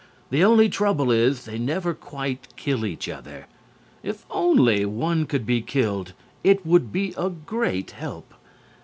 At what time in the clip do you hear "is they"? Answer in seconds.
1.11-1.59